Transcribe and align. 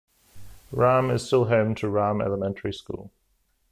Rhame 0.73 1.13
is 1.13 1.27
still 1.27 1.45
home 1.45 1.75
to 1.75 1.85
Rhame 1.85 2.25
Elementary 2.25 2.73
School. 2.73 3.11